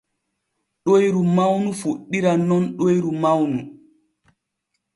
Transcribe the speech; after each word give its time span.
Ɗoyru 0.85 1.21
mawnu 1.35 1.69
fuɗɗiran 1.79 2.39
nun 2.49 2.63
ɗoyru 2.77 3.09
mawnu. 3.23 3.59